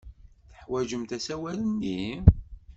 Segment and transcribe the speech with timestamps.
[0.49, 2.03] Teḥwajemt asawal-nni?